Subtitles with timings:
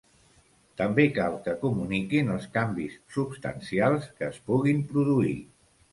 [0.81, 5.37] També cal que comuniquin els canvis substancials que es puguin produir.